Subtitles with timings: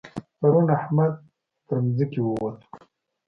[0.39, 1.13] پرون احمد
[1.67, 2.57] تر ځمکې ووت.